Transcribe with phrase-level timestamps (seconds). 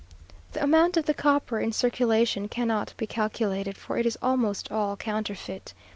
[0.53, 4.97] The amount of the copper in circulation cannot be calculated, for it is almost all
[4.97, 5.75] counterfeit.